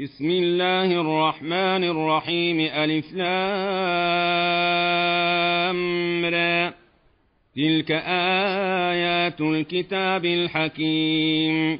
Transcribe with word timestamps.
بسم 0.00 0.30
الله 0.30 1.00
الرحمن 1.00 1.84
الرحيم. 1.84 2.60
ألف 2.60 3.12
لام 3.14 3.36
تلك 7.56 7.90
آيات 8.92 9.40
الكتاب 9.40 10.24
الحكيم. 10.24 11.78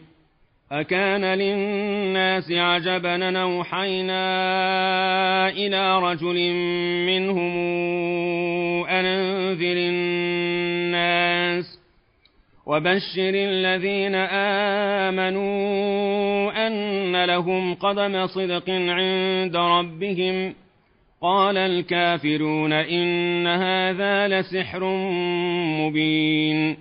أكان 0.72 1.24
للناس 1.24 2.52
عجبا 2.52 3.16
نوحينا 3.16 4.18
إلى 5.48 5.98
رجل 5.98 6.52
منهم 7.06 7.54
أنذر 8.86 9.76
الناس 9.76 10.25
وبشر 12.66 13.32
الذين 13.34 14.14
آمنوا 15.04 16.66
أن 16.66 17.24
لهم 17.24 17.74
قدم 17.74 18.26
صدق 18.26 18.70
عند 18.70 19.56
ربهم. 19.56 20.54
قال 21.22 21.56
الكافرون 21.56 22.72
إن 22.72 23.46
هذا 23.46 24.28
لسحر 24.28 24.84
مبين. 25.80 26.76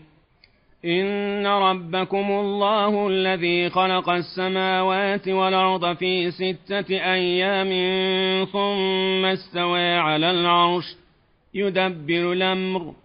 إن 0.85 1.47
ربكم 1.47 2.31
الله 2.31 3.07
الذي 3.07 3.69
خلق 3.69 4.09
السماوات 4.09 5.27
والأرض 5.27 5.95
في 5.95 6.31
ستة 6.31 7.13
أيام 7.13 7.69
ثم 8.45 9.25
استوى 9.25 9.93
على 9.93 10.31
العرش 10.31 10.95
يدبر 11.53 12.33
الأمر. 12.33 13.04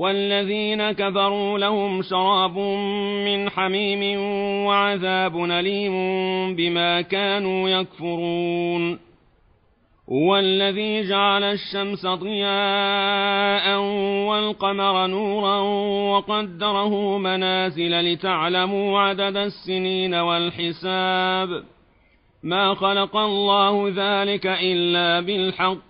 والذين 0.00 0.92
كفروا 0.92 1.58
لهم 1.58 2.02
شراب 2.02 2.58
من 3.26 3.50
حميم 3.50 4.20
وعذاب 4.66 5.44
أليم 5.44 5.94
بما 6.56 7.00
كانوا 7.00 7.68
يكفرون. 7.68 8.98
هو 10.12 10.36
الذي 10.36 11.08
جعل 11.08 11.42
الشمس 11.42 12.06
ضياء 12.06 13.78
والقمر 14.28 15.06
نورا 15.06 15.56
وقدره 16.10 17.18
منازل 17.18 18.12
لتعلموا 18.12 19.00
عدد 19.00 19.36
السنين 19.36 20.14
والحساب. 20.14 21.64
ما 22.42 22.74
خلق 22.74 23.16
الله 23.16 23.92
ذلك 23.96 24.46
إلا 24.46 25.20
بالحق. 25.20 25.89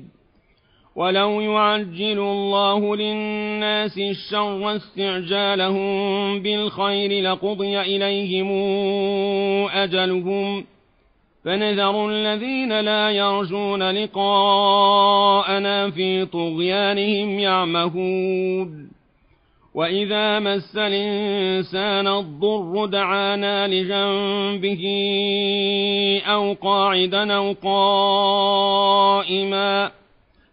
ولو 0.95 1.41
يعجل 1.41 2.19
الله 2.19 2.95
للناس 2.95 3.97
الشر 3.97 4.75
استعجالهم 4.75 6.39
بالخير 6.41 7.23
لقضي 7.31 7.81
إليهم 7.81 8.51
أجلهم 9.69 10.65
فنذر 11.45 12.09
الذين 12.09 12.79
لا 12.79 13.11
يرجون 13.11 13.91
لقاءنا 13.91 15.89
في 15.91 16.25
طغيانهم 16.25 17.39
يعمهون 17.39 18.91
وإذا 19.73 20.39
مس 20.39 20.77
الإنسان 20.77 22.07
الضر 22.07 22.85
دعانا 22.85 23.67
لجنبه 23.67 24.83
أو 26.25 26.53
قاعدا 26.53 27.33
أو 27.33 27.55
قائما 29.03 29.91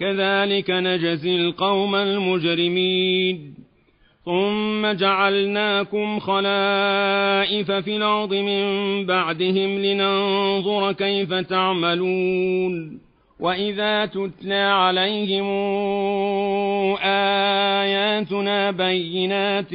كذلك 0.00 0.70
نجزي 0.70 1.36
القوم 1.36 1.94
المجرمين. 1.94 3.54
ثم 4.24 4.92
جعلناكم 4.92 6.18
خلائف 6.18 7.70
في 7.70 7.96
الأرض 7.96 8.34
من 8.34 9.06
بعدهم 9.06 9.78
لننظر 9.78 10.92
كيف 10.92 11.34
تعملون. 11.34 13.08
وإذا 13.40 14.06
تتلى 14.06 14.54
عليهم 14.54 15.46
آياتنا 17.02 18.70
بينات 18.70 19.74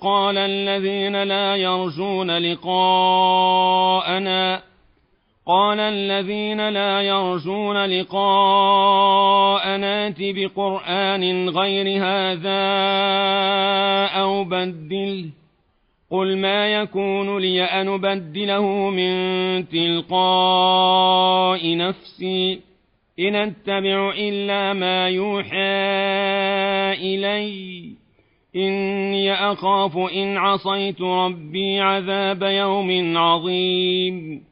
قال 0.00 0.38
الذين 0.38 1.22
لا 1.22 1.56
يرجون 1.56 2.38
لقاءنا 2.38 3.52
قال 5.46 5.80
الذين 5.80 6.68
لا 6.68 7.02
يرجون 7.02 7.84
لقاءنا 7.84 10.06
ائت 10.06 10.16
بقرآن 10.20 11.48
غير 11.48 12.04
هذا 12.04 12.62
أو 14.06 14.44
بدله 14.44 15.24
قل 16.10 16.36
ما 16.36 16.72
يكون 16.72 17.38
لي 17.38 17.62
أن 17.62 17.88
أبدله 17.88 18.90
من 18.90 19.12
تلقاء 19.68 21.76
نفسي 21.76 22.60
إن 23.18 23.34
أتبع 23.34 24.12
إلا 24.18 24.72
ما 24.72 25.08
يوحى 25.08 25.82
إلي 26.92 27.82
إني 28.56 29.32
أخاف 29.32 29.96
إن 29.96 30.36
عصيت 30.36 31.00
ربي 31.00 31.80
عذاب 31.80 32.42
يوم 32.42 33.18
عظيم 33.18 34.51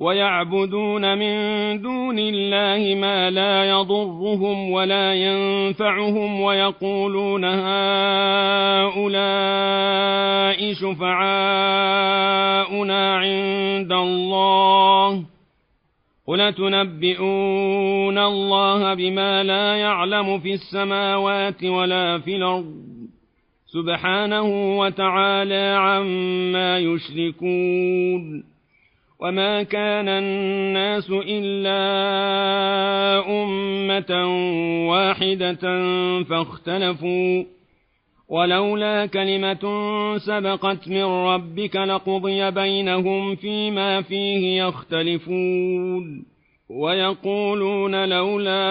ويعبدون 0.00 1.18
من 1.18 1.34
دون 1.82 2.18
الله 2.18 2.94
ما 2.94 3.30
لا 3.30 3.64
يضرهم 3.64 4.70
ولا 4.70 5.14
ينفعهم 5.14 6.40
ويقولون 6.40 7.44
هؤلاء 7.44 9.06
شفعاؤنا 10.72 11.96
عند 13.16 13.92
الله 13.92 15.24
قل 16.26 16.52
تنبئون 16.52 18.18
الله 18.18 18.94
بما 18.94 19.42
لا 19.42 19.76
يعلم 19.76 20.38
في 20.38 20.54
السماوات 20.54 21.64
ولا 21.64 22.18
في 22.18 22.36
الأرض 22.36 22.86
سبحانه 23.66 24.78
وتعالى 24.78 25.76
عما 25.78 26.78
يشركون 26.78 28.55
وما 29.20 29.62
كان 29.62 30.08
الناس 30.08 31.10
الا 31.10 31.80
امه 33.28 34.12
واحدة 34.88 35.54
فاختلفوا 36.22 37.44
ولولا 38.28 39.06
كلمه 39.06 39.64
سبقت 40.18 40.88
من 40.88 41.02
ربك 41.04 41.76
لقضي 41.76 42.50
بينهم 42.50 43.36
فيما 43.36 44.02
فيه 44.02 44.62
يختلفون 44.62 46.24
ويقولون 46.70 48.08
لولا 48.08 48.62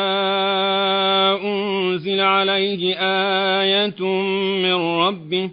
انزل 1.43 2.19
عليه 2.21 2.99
إيه 2.99 3.99
من 4.61 4.73
ربه 4.73 5.51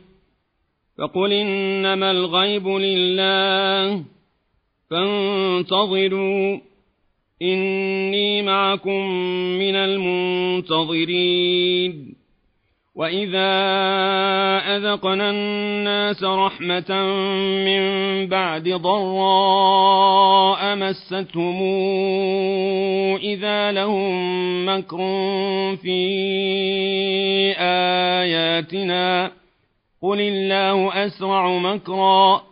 فقل 0.98 1.32
انما 1.32 2.10
الغيب 2.10 2.68
لله 2.68 4.04
فانتظروا. 4.92 6.58
إني 7.42 8.42
معكم 8.42 9.06
من 9.58 9.74
المنتظرين. 9.74 11.02
وإذا 12.94 13.52
أذقنا 14.76 15.30
الناس 15.30 16.24
رحمة 16.24 17.04
من 17.64 17.82
بعد 18.26 18.68
ضراء 18.68 19.06
مستهم 20.76 21.62
إذا 23.16 23.72
لهم 23.72 24.68
مكر 24.68 24.96
في 25.76 26.02
آياتنا 27.58 29.32
قل 30.02 30.20
الله 30.20 31.06
أسرع 31.06 31.48
مكرًا. 31.48 32.51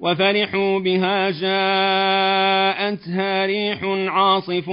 وفرحوا 0.00 0.78
بها 0.78 1.30
جاءتها 1.30 1.46
ريح 3.46 3.84
عاصف 3.84 4.68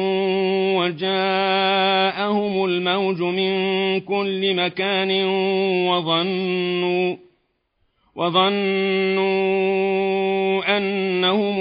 وجاءهم 0.75 2.65
الموج 2.65 3.21
من 3.21 3.53
كل 3.99 4.55
مكان 4.55 5.25
وظنوا 5.87 7.15
وظنوا 8.15 9.53
أنهم 10.77 11.59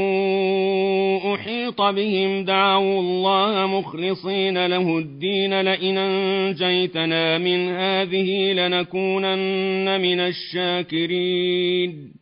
أحيط 1.35 1.83
بهم. 1.83 2.45
دعوا 2.45 3.01
الله 3.01 3.67
مخلصين 3.67 4.67
له 4.67 4.99
الدين 4.99 5.61
لئن 5.61 5.99
أنجيتنا 5.99 7.39
من 7.39 7.69
هذه 7.69 8.53
لنكونن 8.53 10.01
من 10.01 10.21
الشاكرين. 10.21 12.22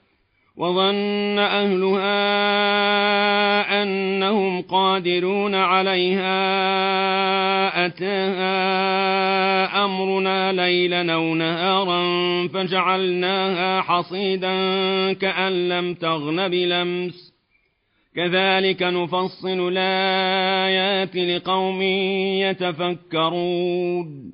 وظن 0.61 1.39
أهلها 1.39 2.13
أنهم 3.83 4.61
قادرون 4.61 5.55
عليها 5.55 6.35
أتاها 7.85 8.51
أمرنا 9.85 10.51
ليلا 10.51 11.13
أو 11.13 11.35
نهارا 11.35 12.01
فجعلناها 12.47 13.81
حصيدا 13.81 14.53
كأن 15.13 15.69
لم 15.69 15.93
تغن 15.93 16.47
بلمس 16.47 17.33
كذلك 18.15 18.83
نفصل 18.83 19.69
الآيات 19.71 21.15
لقوم 21.15 21.81
يتفكرون 22.41 24.33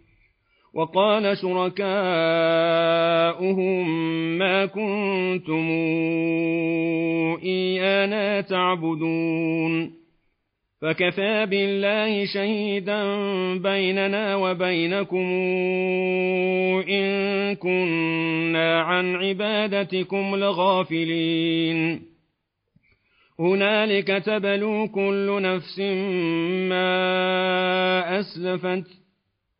وقال 0.73 1.37
شركاؤهم 1.37 1.87
ما 4.37 4.65
كنتم 4.65 5.69
إيانا 7.43 8.41
تعبدون. 8.41 10.01
فكفى 10.81 11.45
بالله 11.45 12.25
شهيدا 12.25 13.03
بيننا 13.57 14.35
وبينكم 14.35 15.27
إن 16.89 17.55
كنا 17.55 18.81
عن 18.81 19.15
عبادتكم 19.15 20.35
لغافلين. 20.35 22.01
هنالك 23.39 24.07
تبلو 24.07 24.87
كل 24.87 25.41
نفس 25.41 25.79
ما 26.69 28.19
أسلفت 28.19 29.01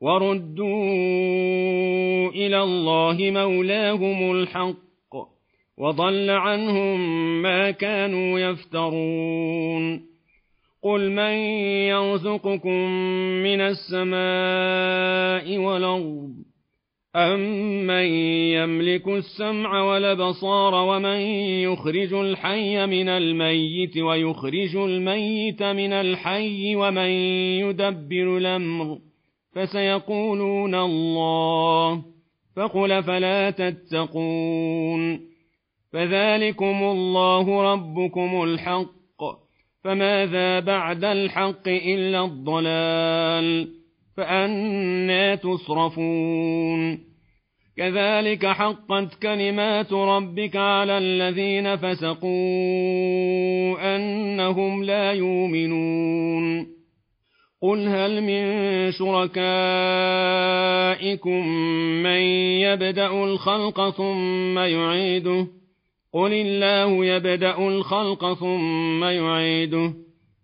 وردوا 0.02 0.70
إلى 2.30 2.64
الله 2.64 3.18
مولاهم 3.20 4.32
الحق 4.32 4.82
وضل 5.78 6.30
عنهم 6.30 7.02
ما 7.42 7.72
كانوا 7.72 8.40
يفترون 8.40 10.12
قل 10.84 11.12
من 11.12 11.34
يرزقكم 11.94 12.92
من 13.44 13.62
السماء 13.62 15.58
والأرض 15.58 16.34
أمن 17.16 18.06
يملك 18.54 19.08
السمع 19.08 19.82
والبصار 19.82 20.74
ومن 20.74 21.20
يخرج 21.62 22.14
الحي 22.14 22.86
من 22.86 23.10
الميت 23.10 23.98
ويخرج 23.98 24.76
الميت 24.76 25.64
من 25.64 25.94
الحي 25.94 26.76
ومن 26.76 27.10
يدبر 27.60 28.38
الأمر 28.38 29.11
فسيقولون 29.56 30.76
الله 30.76 32.02
فقل 32.56 33.04
فلا 33.04 33.50
تتقون. 33.50 35.32
فذلكم 35.94 36.84
الله 36.84 37.74
ربكم 37.74 38.44
الحق 38.44 38.92
فماذا 39.84 40.60
بعد 40.60 41.04
الحق 41.04 41.68
إلا 41.68 42.26
الضلال؟ 42.26 43.68
فأنا 44.18 45.36
تصرفون. 45.36 47.00
كذلك 47.78 48.46
حقت 48.46 49.22
كلمات 49.22 49.94
ربك 49.94 50.56
على 50.56 50.98
الذين 50.98 51.76
فسقوا 51.76 52.36
أنهم 53.96 54.84
لا 54.84 55.12
يؤمنون. 55.12 56.81
قل 57.62 57.88
هل 57.88 58.22
من 58.22 58.92
شركائكم 58.92 59.38
من 62.04 62.22
يبدأ 62.62 63.08
الخلق 63.08 63.90
ثم 63.90 64.60
يعيده 64.60 65.48
قل 66.14 66.34
الله 66.34 67.06
يبدأ 67.06 67.58
الخلق 67.58 68.34
ثم 68.34 69.04
يعيده 69.04 69.94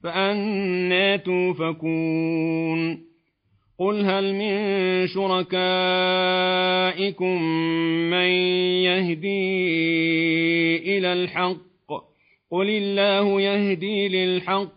فأنا 0.03 1.15
توفكون 1.15 3.07
قل 3.79 4.05
هل 4.05 4.33
من 4.33 5.07
شركائكم 5.07 6.33
من 8.09 8.29
يهدي 8.87 9.57
إلى 10.97 11.13
الحق 11.13 11.57
قل 12.51 12.69
الله 12.69 13.41
يهدي 13.41 14.07
للحق 14.07 14.76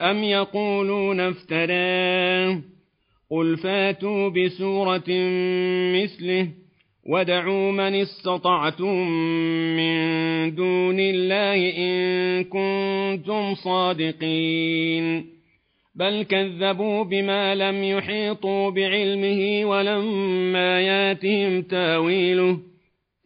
أم 0.00 0.24
يقولون 0.24 1.20
افتراه 1.20 2.60
قل 3.30 3.56
فاتوا 3.56 4.28
بسورة 4.28 5.10
مثله 5.94 6.48
ودعوا 7.06 7.72
من 7.72 7.94
استطعتم 7.94 9.08
من 9.76 10.54
دون 10.54 11.00
الله 11.00 11.76
إن 11.78 12.44
كنتم 12.44 13.54
صادقين 13.54 15.26
بل 15.94 16.22
كذبوا 16.22 17.04
بما 17.04 17.54
لم 17.54 17.84
يحيطوا 17.84 18.70
بعلمه 18.70 19.64
ولما 19.64 20.80
ياتهم 20.80 21.62
تاويله 21.62 22.58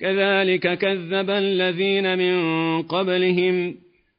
كذلك 0.00 0.78
كذب 0.78 1.30
الذين 1.30 2.18
من 2.18 2.82
قبلهم 2.82 3.74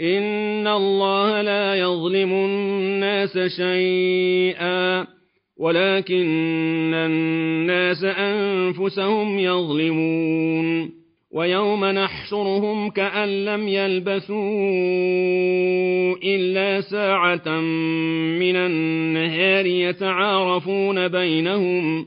إن 0.00 0.66
الله 0.66 1.42
لا 1.42 1.74
يظلم 1.74 2.32
الناس 2.32 3.38
شيئا 3.38 5.06
ولكن 5.56 6.94
الناس 6.94 8.04
أنفسهم 8.04 9.38
يظلمون 9.38 10.90
ويوم 11.32 11.84
نحشرهم 11.84 12.90
كأن 12.90 13.44
لم 13.44 13.68
يلبثوا 13.68 14.36
إلا 16.24 16.80
ساعة 16.80 17.60
من 18.38 18.56
النهار 18.56 19.66
يتعارفون 19.66 21.08
بينهم 21.08 22.06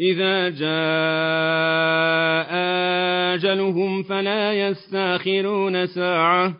إذا 0.00 0.48
جاء 0.48 0.68
أجلهم 3.34 4.02
فلا 4.02 4.68
يستأخرون 4.68 5.86
ساعة 5.86 6.54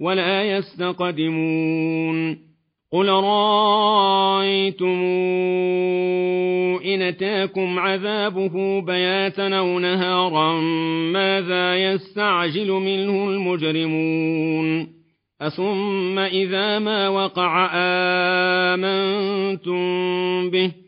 ولا 0.00 0.44
يستقدمون. 0.44 2.48
قل 2.92 3.08
رأيتم 3.08 4.98
إن 6.84 7.02
أتاكم 7.02 7.78
عذابه 7.78 8.80
بياتا 8.80 9.58
أو 9.58 9.78
نهارا 9.78 10.60
ماذا 11.12 11.76
يستعجل 11.76 12.70
منه 12.70 13.30
المجرمون؟ 13.30 14.88
أثم 15.42 16.18
إذا 16.18 16.78
ما 16.78 17.08
وقع 17.08 17.70
آمنتم 18.74 19.80
به؟ 20.50 20.87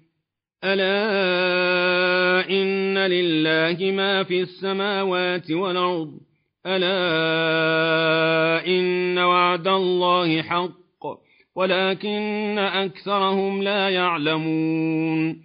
ألا 0.63 2.49
إن 2.49 2.97
لله 2.97 3.91
ما 3.91 4.23
في 4.23 4.41
السماوات 4.41 5.51
والأرض؟ 5.51 6.19
ألا 6.65 8.67
إن 8.67 9.17
وعد 9.17 9.67
الله 9.67 10.41
حق 10.41 10.71
ولكن 11.55 12.59
أكثرهم 12.59 13.63
لا 13.63 13.89
يعلمون. 13.89 15.41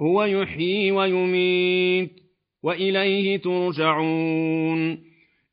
هو 0.00 0.24
يحيي 0.24 0.92
ويميت 0.92 2.12
وإليه 2.62 3.36
ترجعون. 3.36 5.07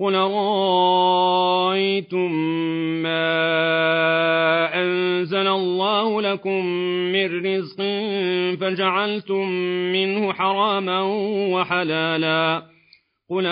قل 0.00 0.14
رأيتم 1.34 2.32
ما 3.02 3.34
أنزل 4.82 5.46
الله 5.46 6.22
لكم 6.22 6.66
من 7.12 7.46
رزق 7.46 7.76
فجعلتم 8.60 9.48
منه 9.92 10.32
حراما 10.32 11.02
وحلالا 11.52 12.62
قل 13.30 13.46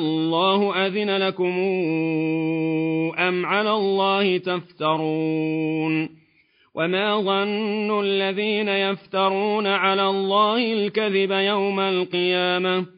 الله 0.00 0.86
أذن 0.86 1.16
لكم 1.16 1.58
أم 3.18 3.46
على 3.46 3.70
الله 3.70 4.38
تفترون 4.38 6.08
وما 6.74 7.20
ظن 7.20 8.00
الذين 8.00 8.68
يفترون 8.68 9.66
على 9.66 10.06
الله 10.06 10.72
الكذب 10.72 11.30
يوم 11.30 11.80
القيامة 11.80 12.97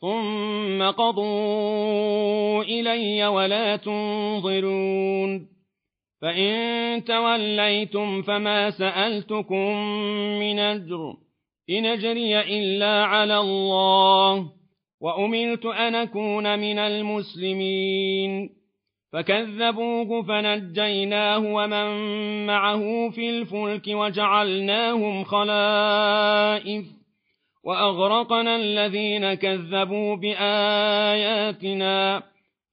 ثم 0.00 0.82
قضوا 0.82 2.62
إلي 2.62 3.26
ولا 3.26 3.76
تنظرون 3.76 5.48
فإن 6.22 7.04
توليتم 7.04 8.22
فما 8.22 8.70
سألتكم 8.70 9.76
من 10.38 10.58
أجر 10.58 11.16
إن 11.70 11.86
أجري 11.86 12.40
إلا 12.40 13.04
على 13.04 13.38
الله 13.38 14.52
وأمرت 15.00 15.66
أن 15.66 15.94
أكون 15.94 16.58
من 16.58 16.78
المسلمين 16.78 18.50
فكذبوه 19.12 20.22
فنجيناه 20.22 21.38
ومن 21.38 21.86
معه 22.46 23.10
في 23.10 23.30
الفلك 23.30 23.82
وجعلناهم 23.88 25.24
خلائف 25.24 26.99
وأغرقنا 27.64 28.56
الذين 28.56 29.34
كذبوا 29.34 30.16
بآياتنا. 30.16 32.22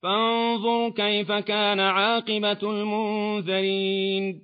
فانظر 0.03 0.89
كيف 0.89 1.31
كان 1.31 1.79
عاقبة 1.79 2.57
المنذرين. 2.63 4.41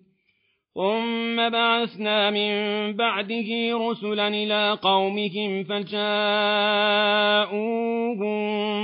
ثم 0.75 1.49
بعثنا 1.49 2.29
من 2.29 2.51
بعده 2.93 3.77
رسلا 3.89 4.27
إلى 4.27 4.77
قومهم 4.82 5.63
فجاءوهم 5.63 6.03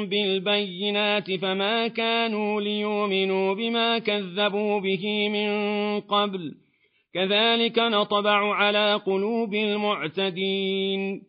بالبينات 0.06 1.32
فما 1.32 1.88
كانوا 1.88 2.62
ليؤمنوا 2.62 3.54
بما 3.54 4.00
كذبوا 4.00 4.80
به 4.80 5.30
من 5.30 5.50
قبل. 6.00 6.52
كذلك 7.14 7.80
نطبع 7.80 8.56
على 8.56 9.02
قلوب 9.06 9.54
المعتدين. 9.54 11.29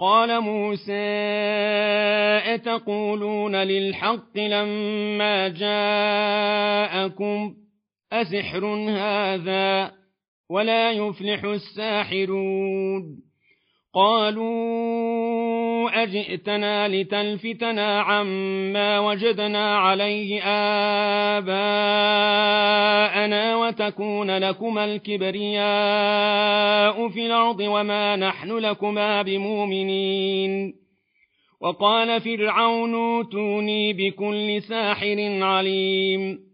قال 0.00 0.40
موسى 0.40 0.92
أتقولون 2.54 3.56
للحق 3.56 4.38
لما 4.38 5.48
جاءكم؟ 5.48 7.54
أسحر 8.12 8.64
هذا 8.90 9.92
ولا 10.50 10.92
يفلح 10.92 11.44
الساحرون. 11.44 13.02
قالوا 13.94 15.23
أجئتنا 16.02 16.88
لتلفتنا 16.88 18.00
عما 18.00 18.98
وجدنا 18.98 19.78
عليه 19.78 20.42
آباءنا 21.38 23.56
وتكون 23.56 24.38
لكما 24.38 24.84
الكبرياء 24.84 25.64
في 27.08 27.26
الأرض 27.26 27.60
وما 27.60 28.16
نحن 28.16 28.58
لكما 28.58 29.22
بمؤمنين. 29.22 30.74
وقال 31.60 32.20
فرعون 32.20 32.94
أوتوني 32.94 33.92
بكل 33.92 34.62
ساحر 34.62 35.42
عليم. 35.42 36.53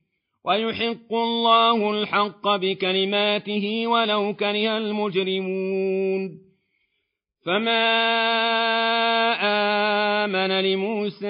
ويحق 0.45 1.13
الله 1.13 1.91
الحق 1.91 2.47
بكلماته 2.47 3.87
ولو 3.87 4.33
كره 4.33 4.77
المجرمون. 4.77 6.51
فما 7.45 7.83
آمن 10.25 10.61
لموسى 10.61 11.27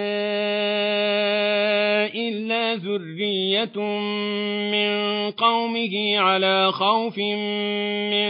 إلا 2.15 2.75
ذرية 2.75 3.79
من 4.71 5.31
قومه 5.31 6.17
على 6.17 6.71
خوف 6.71 7.17
من 8.11 8.27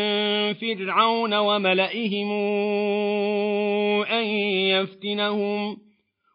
فرعون 0.53 1.33
وملئهم 1.33 2.31
أن 4.03 4.25
يفتنهم 4.75 5.77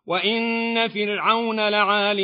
وإن 0.06 0.88
فرعون 0.88 1.68
لعال 1.68 2.16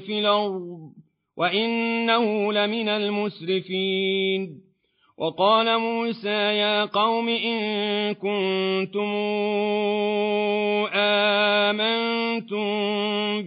في 0.00 0.18
الأرض. 0.18 1.03
وإنه 1.36 2.52
لمن 2.52 2.88
المسرفين 2.88 4.60
وقال 5.18 5.78
موسى 5.78 6.28
يا 6.28 6.84
قوم 6.84 7.28
إن 7.28 8.14
كنتم 8.14 9.10
آمنتم 10.94 12.64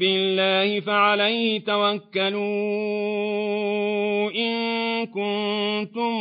الله 0.01 0.79
فعليه 0.79 1.59
توكلوا 1.65 2.41
إن 4.31 4.55
كنتم 5.05 6.11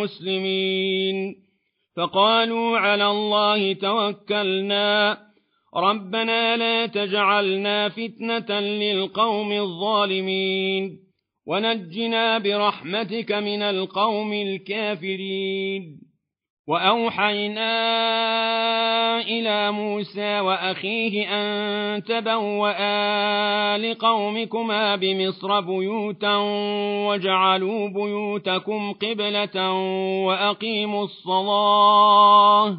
مسلمين 0.00 1.36
فقالوا 1.96 2.78
على 2.78 3.10
الله 3.10 3.72
توكلنا 3.72 5.18
ربنا 5.76 6.56
لا 6.56 6.86
تجعلنا 6.86 7.88
فتنة 7.88 8.60
للقوم 8.60 9.52
الظالمين 9.52 10.98
ونجنا 11.46 12.38
برحمتك 12.38 13.32
من 13.32 13.62
القوم 13.62 14.32
الكافرين 14.32 16.00
وأوحينا 16.68 17.70
إلى 19.20 19.72
موسى 19.72 20.40
وأخيه 20.40 21.26
أن 21.28 22.02
تبوأ 22.04 23.76
لقومكما 23.78 24.96
بمصر 24.96 25.60
بيوتا 25.60 26.36
وجعلوا 27.08 27.88
بيوتكم 27.88 28.92
قبلة 28.92 29.72
وأقيموا 30.26 31.04
الصلاة 31.04 32.78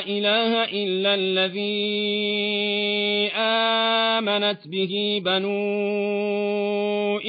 إله 0.17 0.63
إلا 0.63 1.15
الذي 1.15 3.31
آمنت 3.35 4.67
به 4.67 5.21
بنو 5.25 5.51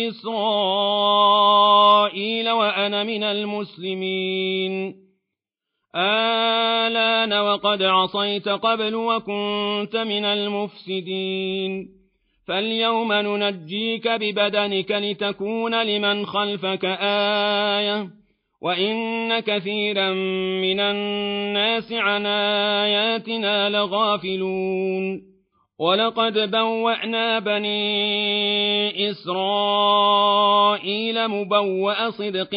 إسرائيل 0.08 2.50
وأنا 2.50 3.04
من 3.04 3.22
المسلمين. 3.22 4.94
آلان 5.96 7.32
وقد 7.32 7.82
عصيت 7.82 8.48
قبل 8.48 8.94
وكنت 8.94 9.96
من 9.96 10.24
المفسدين. 10.24 11.88
فاليوم 12.48 13.12
ننجيك 13.12 14.08
ببدنك 14.08 14.92
لتكون 14.92 15.82
لمن 15.82 16.26
خلفك 16.26 16.84
آية. 17.78 18.21
وإن 18.62 19.40
كثيرا 19.40 20.10
من 20.62 20.80
الناس 20.80 21.92
عن 21.92 22.26
آياتنا 22.26 23.68
لغافلون 23.68 25.32
ولقد 25.78 26.50
بوأنا 26.50 27.38
بني 27.38 29.10
إسرائيل 29.10 30.48
مبوأ 31.28 32.10
صدق 32.10 32.54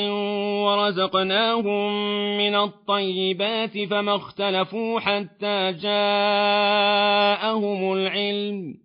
ورزقناهم 0.66 1.92
من 2.38 2.56
الطيبات 2.56 3.78
فما 3.90 4.16
اختلفوا 4.16 5.00
حتى 5.00 5.72
جاءهم 5.72 7.14
العلم 7.94 8.85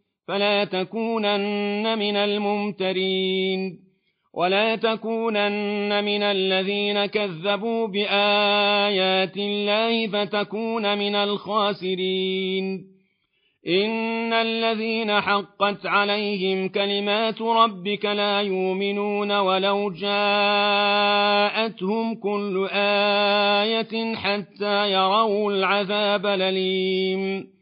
فلا 0.31 0.63
تكونن 0.63 1.99
من 1.99 2.15
الممترين 2.15 3.79
ولا 4.33 4.75
تكونن 4.75 6.03
من 6.03 6.23
الذين 6.23 7.05
كذبوا 7.05 7.87
بآيات 7.87 9.37
الله 9.37 10.07
فتكون 10.07 10.97
من 10.97 11.15
الخاسرين. 11.15 12.91
إن 13.67 14.33
الذين 14.33 15.21
حقت 15.21 15.85
عليهم 15.85 16.69
كلمات 16.69 17.41
ربك 17.41 18.05
لا 18.05 18.41
يؤمنون 18.41 19.31
ولو 19.31 19.91
جاءتهم 19.91 21.35
كل 22.15 22.67
آية 22.71 24.15
حتى 24.15 24.91
يروا 24.91 25.51
العذاب 25.51 26.25
الأليم. 26.25 27.60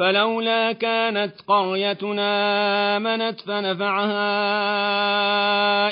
فلولا 0.00 0.72
كانت 0.72 1.32
قريتنا 1.48 2.96
آمنت 2.96 3.40
فنفعها 3.40 4.26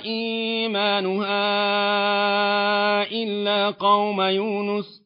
إيمانها 0.04 1.42
إلا 3.12 3.70
قوم 3.70 4.20
يونس 4.20 5.02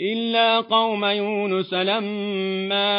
إلا 0.00 0.60
قوم 0.60 1.04
يونس 1.04 1.74
لما 1.74 2.92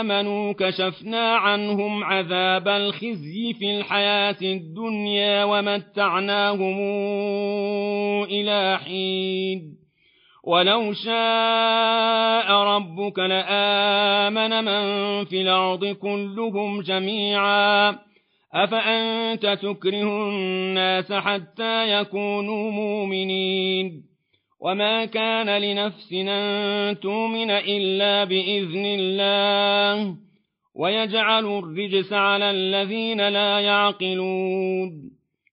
آمنوا 0.00 0.52
كشفنا 0.52 1.36
عنهم 1.36 2.04
عذاب 2.04 2.68
الخزي 2.68 3.52
في 3.58 3.78
الحياة 3.78 4.36
الدنيا 4.42 5.44
ومتعناهم 5.44 6.78
إلى 8.24 8.78
حين. 8.84 9.83
ولو 10.46 10.92
شاء 10.92 12.52
ربك 12.52 13.18
لآمن 13.18 14.64
من 14.64 15.24
في 15.24 15.42
الأرض 15.42 15.84
كلهم 15.84 16.80
جميعا 16.80 17.98
أفأنت 18.54 19.46
تكره 19.62 20.28
الناس 20.28 21.12
حتى 21.12 22.00
يكونوا 22.00 22.70
مؤمنين 22.70 24.02
وما 24.60 25.04
كان 25.04 25.58
لنفس 25.62 26.12
أن 26.12 27.00
تؤمن 27.00 27.50
إلا 27.50 28.24
بإذن 28.24 28.84
الله 28.84 30.16
ويجعل 30.74 31.44
الرجس 31.58 32.12
على 32.12 32.50
الذين 32.50 33.28
لا 33.28 33.60
يعقلون 33.60 35.13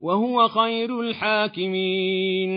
وهو 0.00 0.48
خير 0.48 1.00
الحاكمين. 1.00 2.50